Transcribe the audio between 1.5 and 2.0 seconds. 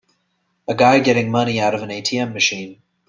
out of an